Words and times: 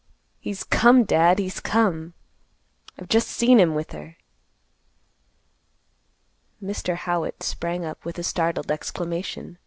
"He's 0.39 0.63
come, 0.63 1.03
Dad; 1.03 1.37
he's 1.37 1.59
come. 1.59 2.15
I've 2.99 3.07
just 3.07 3.27
seen 3.27 3.59
him 3.59 3.75
with 3.75 3.91
her." 3.91 4.17
Mr. 6.59 6.95
Howitt 6.95 7.43
sprang 7.43 7.85
up 7.85 8.03
with 8.03 8.17
a 8.17 8.23
startled 8.23 8.71
exclamation. 8.71 9.59